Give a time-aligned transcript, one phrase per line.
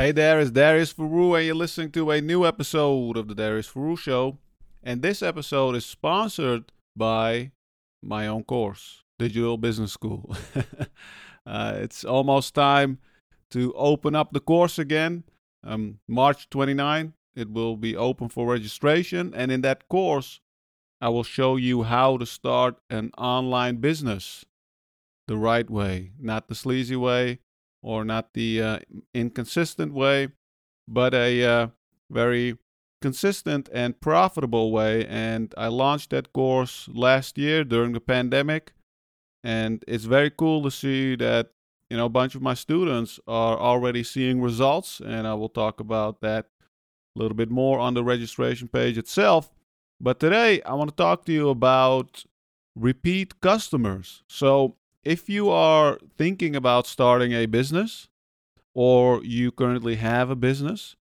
[0.00, 3.68] Hey there, it's Darius Foroux, and you're listening to a new episode of the Darius
[3.68, 4.38] Foroux Show.
[4.82, 7.52] And this episode is sponsored by
[8.02, 10.34] my own course, Digital Business School.
[11.46, 12.96] uh, it's almost time
[13.50, 15.24] to open up the course again.
[15.62, 19.34] Um, March 29, it will be open for registration.
[19.34, 20.40] And in that course,
[21.02, 24.46] I will show you how to start an online business
[25.28, 27.40] the right way, not the sleazy way
[27.82, 28.78] or not the uh,
[29.14, 30.28] inconsistent way,
[30.86, 31.66] but a uh,
[32.10, 32.58] very
[33.00, 35.06] consistent and profitable way.
[35.06, 38.72] And I launched that course last year during the pandemic.
[39.42, 41.50] And it's very cool to see that,
[41.88, 45.00] you know, a bunch of my students are already seeing results.
[45.00, 46.46] And I will talk about that
[47.16, 49.50] a little bit more on the registration page itself.
[50.00, 52.24] But today I want to talk to you about
[52.76, 54.22] repeat customers.
[54.28, 58.08] So if you are thinking about starting a business
[58.74, 60.96] or you currently have a business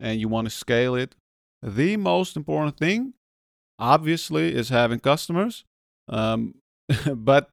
[0.00, 1.14] and you want to scale it,
[1.62, 3.14] the most important thing,
[3.78, 5.64] obviously, is having customers.
[6.08, 6.56] Um,
[7.14, 7.50] but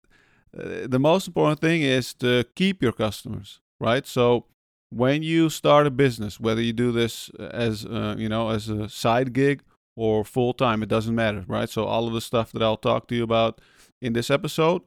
[0.57, 4.05] uh, the most important thing is to keep your customers, right?
[4.05, 4.45] So
[4.89, 8.89] when you start a business, whether you do this as uh, you know as a
[8.89, 9.63] side gig
[9.95, 11.69] or full time, it doesn't matter, right?
[11.69, 13.61] So all of the stuff that I'll talk to you about
[14.01, 14.81] in this episode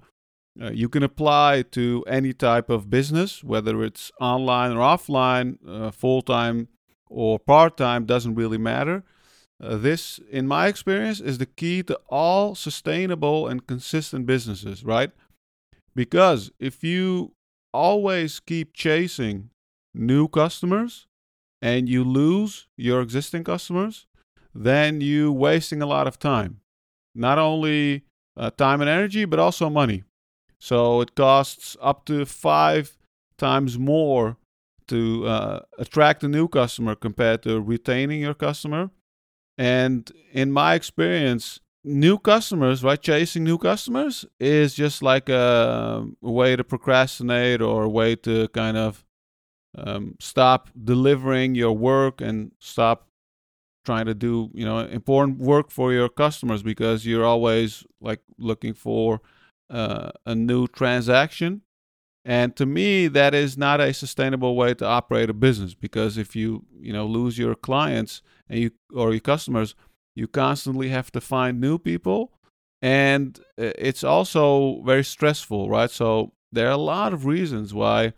[0.61, 5.91] uh, you can apply to any type of business, whether it's online or offline, uh,
[5.91, 6.69] full time
[7.09, 9.03] or part time, doesn't really matter.
[9.63, 15.11] Uh, this, in my experience, is the key to all sustainable and consistent businesses, right?
[15.95, 17.33] Because if you
[17.73, 19.51] always keep chasing
[19.93, 21.07] new customers
[21.63, 24.07] and you lose your existing customers,
[24.55, 26.61] then you're wasting a lot of time.
[27.15, 28.05] Not only
[28.37, 30.05] uh, time and energy, but also money.
[30.65, 32.97] So it costs up to five
[33.37, 34.39] times more
[34.89, 38.89] to uh, attract a new customer compared to retaining your customer.
[39.59, 46.31] And in my experience, new customers, right, chasing new customers is just like a, a
[46.31, 49.05] way to procrastinate or a way to kind of
[49.77, 53.07] um, stop delivering your work and stop
[53.85, 58.73] trying to do you know important work for your customers because you're always like looking
[58.73, 59.21] for
[59.71, 61.63] uh, a new transaction.
[62.25, 66.35] And to me, that is not a sustainable way to operate a business because if
[66.35, 69.75] you you know lose your clients and you or your customers,
[70.17, 72.33] you constantly have to find new people,
[72.81, 75.91] and uh, it's also very stressful, right?
[75.91, 78.15] So there are a lot of reasons why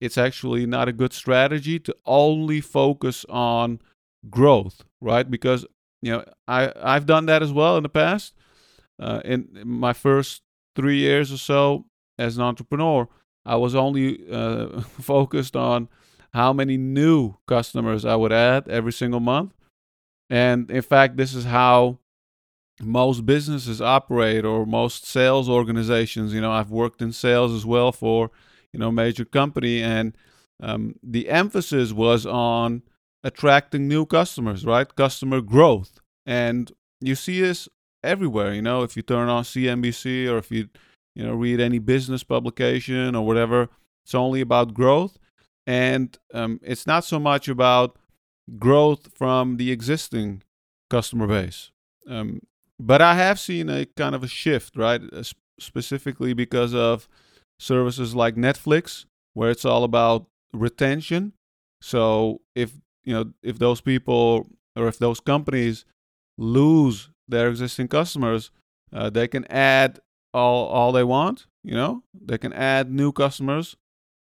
[0.00, 3.80] it's actually not a good strategy to only focus on
[4.28, 5.30] growth, right?
[5.30, 5.64] Because
[6.02, 8.34] you know I I've done that as well in the past.
[8.98, 10.42] Uh, in my first
[10.76, 11.86] three years or so
[12.18, 13.08] as an entrepreneur,
[13.44, 15.88] I was only uh, focused on
[16.32, 19.54] how many new customers I would add every single month.
[20.28, 21.98] And in fact, this is how
[22.82, 26.34] most businesses operate or most sales organizations.
[26.34, 28.30] You know, I've worked in sales as well for,
[28.72, 30.14] you know, major company and
[30.62, 32.82] um, the emphasis was on
[33.22, 34.94] attracting new customers, right?
[34.94, 36.00] Customer growth.
[36.24, 37.68] And you see this
[38.02, 38.52] everywhere.
[38.54, 40.68] You know, if you turn on CNBC or if you
[41.14, 43.68] you know read any business publication or whatever,
[44.04, 45.18] it's only about growth,
[45.66, 47.96] and um, it's not so much about
[48.58, 50.42] growth from the existing
[50.90, 51.70] customer base.
[52.08, 52.40] Um,
[52.78, 55.00] but I have seen a kind of a shift, right?
[55.12, 55.24] Uh,
[55.58, 57.08] specifically because of
[57.58, 61.32] services like Netflix, where it's all about retention.
[61.80, 62.72] So if
[63.04, 65.84] you know if those people or if those companies
[66.38, 68.50] lose their existing customers,
[68.92, 70.00] uh, they can add
[70.32, 71.46] all all they want.
[71.64, 73.76] You know, they can add new customers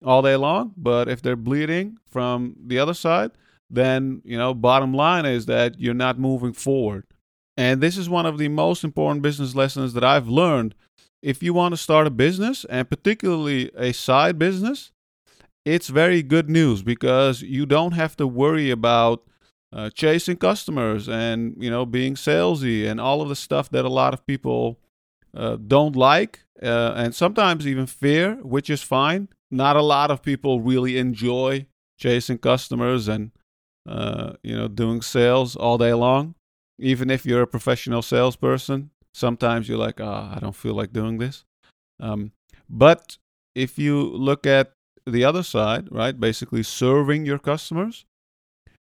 [0.03, 0.73] all day long.
[0.75, 3.31] But if they're bleeding from the other side,
[3.69, 7.05] then you know, bottom line is that you're not moving forward.
[7.57, 10.75] And this is one of the most important business lessons that I've learned.
[11.21, 14.91] If you want to start a business, and particularly a side business,
[15.65, 19.23] it's very good news because you don't have to worry about
[19.71, 23.89] uh, chasing customers and you know being salesy and all of the stuff that a
[23.89, 24.79] lot of people
[25.35, 29.29] uh, don't like uh, and sometimes even fear which is fine.
[29.51, 31.65] Not a lot of people really enjoy
[31.99, 33.31] chasing customers and
[33.87, 36.35] uh, you know doing sales all day long.
[36.79, 41.17] Even if you're a professional salesperson sometimes you're like oh, i don't feel like doing
[41.17, 41.43] this.
[41.99, 42.31] Um,
[42.69, 43.17] but
[43.55, 44.73] if you look at
[45.05, 48.05] the other side right basically serving your customers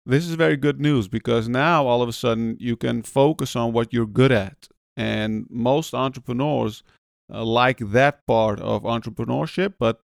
[0.06, 3.74] this is very good news because now all of a sudden you can focus on
[3.74, 4.68] what you're good at.
[4.96, 6.84] And most entrepreneurs
[7.34, 10.02] uh, like that part of entrepreneurship, but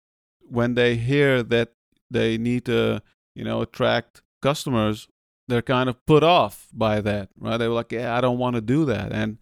[0.41, 1.73] when they hear that
[2.11, 3.03] they need to
[3.35, 5.09] you know, attract customers,
[5.49, 7.56] they're kind of put off by that, right?
[7.56, 9.12] They were like, yeah, I don't want to do that.
[9.12, 9.39] And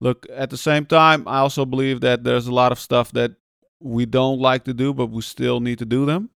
[0.00, 3.32] look, at the same time, I also believe that there's a lot of stuff that
[3.80, 6.30] we don't like to do, but we still need to do them.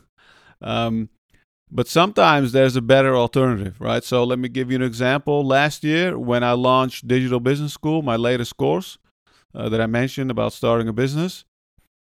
[0.60, 1.08] um,
[1.70, 4.02] but sometimes there's a better alternative, right?
[4.02, 5.46] So let me give you an example.
[5.46, 8.98] Last year, when I launched Digital Business School, my latest course
[9.54, 11.44] uh, that I mentioned about starting a business,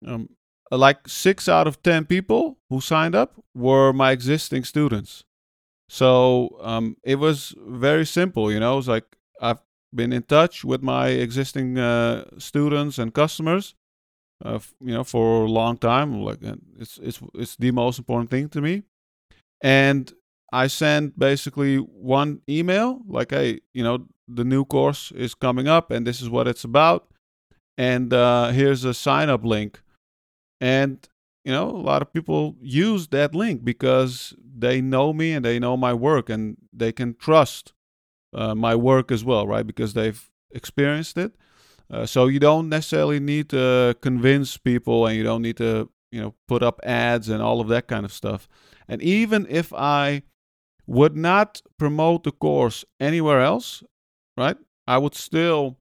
[0.06, 0.30] um,
[0.72, 5.24] like six out of 10 people who signed up were my existing students.
[5.88, 8.74] So um, it was very simple, you know.
[8.74, 9.06] It was like
[9.42, 9.62] I've
[9.94, 13.74] been in touch with my existing uh, students and customers,
[14.46, 16.22] uh, you know, for a long time.
[16.22, 16.40] Like
[16.78, 18.84] it's it's it's the most important thing to me
[19.62, 20.12] and
[20.52, 25.92] I sent basically one email like, hey, you know, the new course is coming up
[25.92, 27.08] and this is what it's about.
[27.78, 29.82] And uh, here's a sign up link.
[30.60, 31.08] And,
[31.46, 35.60] you know, a lot of people use that link because they know me and they
[35.60, 37.74] know my work and they can trust
[38.34, 39.66] uh, my work as well, right?
[39.66, 41.34] Because they've experienced it.
[41.92, 46.22] Uh, so you don't necessarily need to convince people and you don't need to, you
[46.22, 48.48] know, put up ads and all of that kind of stuff.
[48.88, 50.24] And even if I
[50.88, 53.84] would not promote the course anywhere else,
[54.38, 54.58] right,
[54.88, 55.78] I would still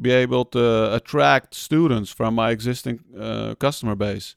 [0.00, 4.34] be able to attract students from my existing uh, customer base.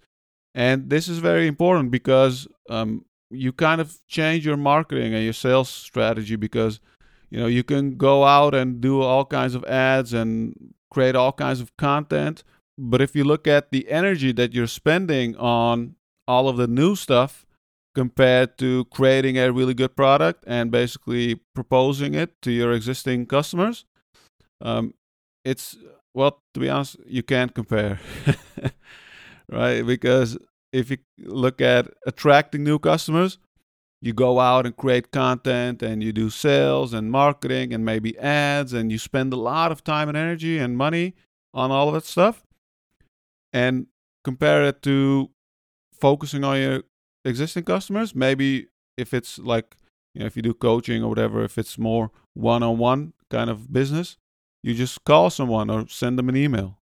[0.54, 5.34] And this is very important because um, you kind of change your marketing and your
[5.34, 6.80] sales strategy because
[7.30, 11.32] you know you can go out and do all kinds of ads and create all
[11.32, 12.44] kinds of content
[12.82, 15.96] but if you look at the energy that you're spending on
[16.28, 17.46] all of the new stuff
[17.94, 23.86] compared to creating a really good product and basically proposing it to your existing customers
[24.62, 24.94] um,
[25.46, 25.78] it's
[26.16, 28.00] well to be honest you can't compare
[29.52, 29.84] right?
[29.84, 30.38] Because
[30.74, 33.38] if you look at attracting new customers
[34.02, 38.74] you go out and create content and you do sales and marketing and maybe ads
[38.74, 41.14] and you spend a lot of time and energy and money
[41.54, 42.42] on all of that stuff
[43.54, 43.88] and
[44.24, 45.30] compare it to
[45.94, 46.84] focusing on your
[47.26, 48.16] existing customers.
[48.16, 48.68] Maybe
[48.98, 49.76] if it's like,
[50.14, 53.50] you know, if you do coaching or whatever, if it's more one on one kind
[53.50, 54.18] of business,
[54.64, 56.80] you just call someone or send them an email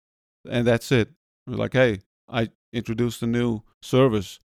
[0.49, 1.11] and that's it.
[1.47, 4.39] like, hey, I introduced a new service.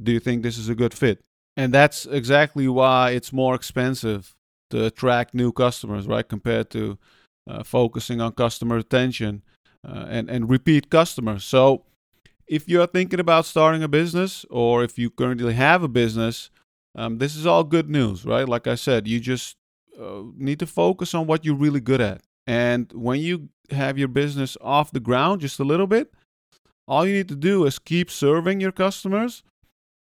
[0.00, 1.22] Do you think this is a good fit?
[1.56, 4.34] And that's exactly why it's more expensive
[4.70, 6.28] to attract new customers, right?
[6.28, 6.98] Compared to
[7.48, 9.42] uh, focusing on customer retention
[9.86, 11.44] uh, and, and repeat customers.
[11.44, 11.84] So
[12.46, 16.50] if you're thinking about starting a business or if you currently have a business,
[16.94, 18.48] um, this is all good news, right?
[18.48, 19.56] Like I said, you just
[20.00, 22.22] uh, need to focus on what you're really good at.
[22.46, 26.12] And when you have your business off the ground just a little bit,
[26.88, 29.42] all you need to do is keep serving your customers.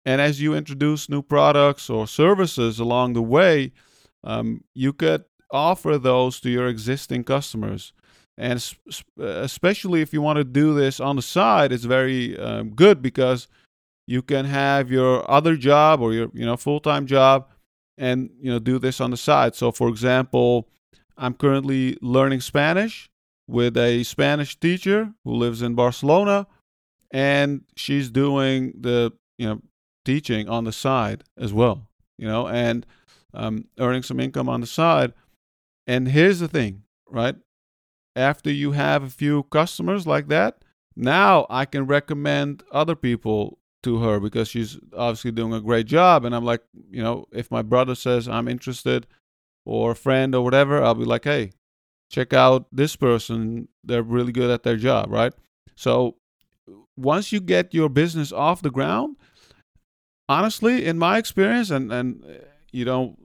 [0.05, 3.73] And as you introduce new products or services along the way,
[4.25, 7.93] um, you could offer those to your existing customers
[8.39, 8.65] and
[9.19, 13.49] especially if you want to do this on the side it's very um, good because
[14.07, 17.49] you can have your other job or your you know full-time job
[17.99, 19.55] and you know do this on the side.
[19.55, 20.69] So for example
[21.19, 23.11] i'm currently learning spanish
[23.47, 26.47] with a spanish teacher who lives in barcelona
[27.11, 29.61] and she's doing the you know
[30.07, 31.87] teaching on the side as well
[32.17, 32.87] you know and
[33.35, 35.13] um, earning some income on the side.
[35.87, 37.37] And here's the thing right
[38.15, 40.65] after you have a few customers like that,
[40.95, 46.25] now I can recommend other people to her because she's obviously doing a great job.
[46.25, 49.07] And I'm like, you know, if my brother says I'm interested
[49.65, 51.53] or a friend or whatever, I'll be like, hey,
[52.11, 53.69] check out this person.
[53.83, 55.33] They're really good at their job, right?
[55.75, 56.17] So
[56.97, 59.17] once you get your business off the ground,
[60.29, 62.25] honestly, in my experience, and, and
[62.71, 63.19] you don't,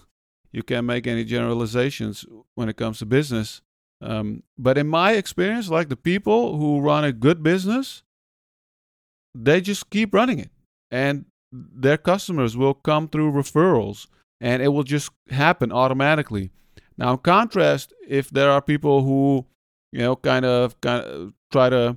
[0.52, 3.62] you can't make any generalizations when it comes to business
[4.02, 8.02] um, but in my experience, like the people who run a good business,
[9.34, 10.50] they just keep running it,
[10.90, 14.08] and their customers will come through referrals,
[14.40, 16.50] and it will just happen automatically.
[16.98, 19.46] Now, in contrast, if there are people who,
[19.92, 21.96] you know, kind of, kind of try to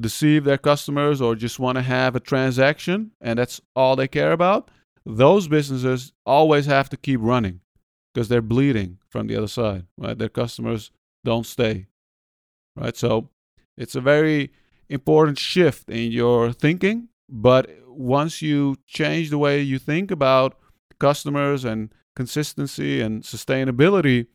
[0.00, 4.32] deceive their customers or just want to have a transaction and that's all they care
[4.32, 4.70] about,
[5.04, 7.60] those businesses always have to keep running
[8.12, 10.18] because they're bleeding from the other side, right?
[10.18, 10.90] Their customers
[11.24, 11.86] don't stay.
[12.76, 12.96] Right?
[12.96, 13.30] So
[13.76, 14.52] it's a very
[14.88, 17.08] important shift in your thinking.
[17.28, 20.58] But once you change the way you think about
[20.98, 24.26] customers and consistency and sustainability,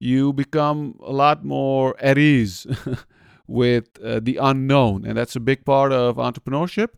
[0.00, 2.66] you become a lot more at ease
[3.46, 5.04] with uh, the unknown.
[5.04, 6.88] And that's a big part of entrepreneurship.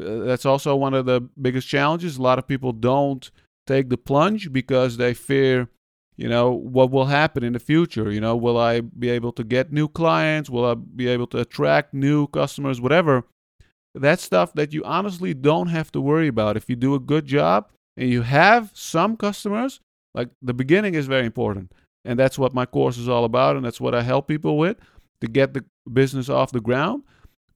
[0.00, 2.16] Uh, that's also one of the biggest challenges.
[2.16, 3.30] A lot of people don't
[3.66, 5.68] take the plunge because they fear,
[6.16, 8.10] you know, what will happen in the future.
[8.10, 10.50] You know, will I be able to get new clients?
[10.50, 12.80] Will I be able to attract new customers?
[12.80, 13.24] Whatever.
[13.94, 16.56] That's stuff that you honestly don't have to worry about.
[16.56, 19.80] If you do a good job and you have some customers,
[20.14, 21.72] like the beginning is very important.
[22.04, 23.56] And that's what my course is all about.
[23.56, 24.78] And that's what I help people with
[25.20, 27.04] to get the business off the ground.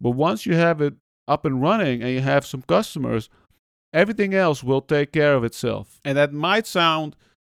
[0.01, 0.95] But once you have it
[1.27, 3.29] up and running and you have some customers,
[3.93, 6.01] everything else will take care of itself.
[6.05, 7.17] And that might sound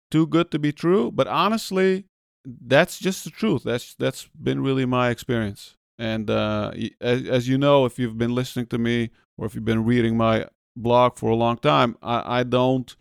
[0.10, 2.06] too good to be true, but honestly,
[2.46, 3.64] that's just the truth.
[3.64, 5.76] That's that's been really my experience.
[6.00, 6.72] And uh,
[7.02, 10.16] as, as you know, if you've been listening to me or if you've been reading
[10.16, 12.96] my blog for a long time, I, I don't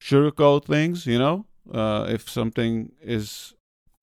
[0.00, 1.06] sugarcoat things.
[1.06, 3.54] You know, uh, if something is,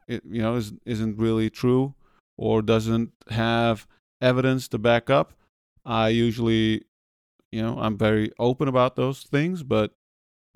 [0.08, 1.96] it, you know, is, isn't really true
[2.38, 3.88] or doesn't have
[4.22, 5.34] evidence to back up,
[5.86, 6.84] I usually,
[7.51, 9.63] you know, I'm very open about those things.
[9.63, 9.94] But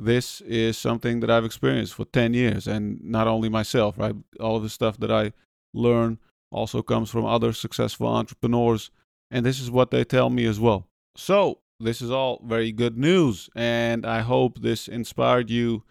[0.01, 4.15] this is something that I've experienced for 10 years, and not only myself, right?
[4.39, 5.31] All the stuff that I
[5.73, 6.17] learn
[6.51, 8.89] also comes from other successful entrepreneurs,
[9.29, 10.87] and this is what they tell me as well.
[11.15, 15.83] So, this is all very good news, and I hope this inspired you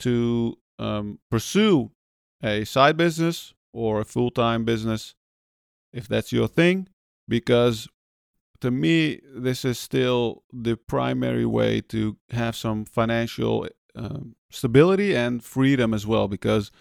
[0.00, 1.90] to um, pursue
[2.42, 5.14] a side business or a full time business
[5.92, 6.88] if that's your thing,
[7.28, 7.88] because
[8.64, 15.44] to me, this is still the primary way to have some financial um, stability and
[15.44, 16.28] freedom as well.
[16.28, 16.72] Because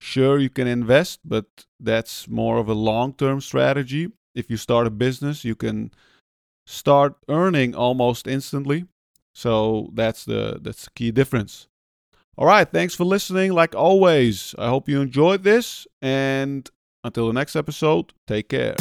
[0.00, 1.46] sure, you can invest, but
[1.80, 4.12] that's more of a long term strategy.
[4.36, 5.90] If you start a business, you can
[6.68, 8.84] start earning almost instantly.
[9.34, 11.66] So that's the that's the key difference.
[12.38, 13.52] All right, thanks for listening.
[13.52, 16.70] Like always, I hope you enjoyed this and
[17.02, 18.76] until the next episode, take care.